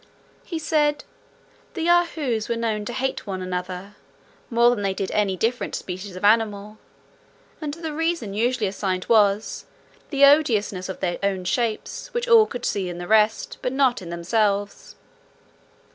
[0.43, 1.03] He said,
[1.75, 3.93] "the Yahoos were known to hate one another,
[4.49, 6.77] more than they did any different species of animals;
[7.61, 9.65] and the reason usually assigned was,
[10.09, 14.01] the odiousness of their own shapes, which all could see in the rest, but not
[14.01, 14.95] in themselves.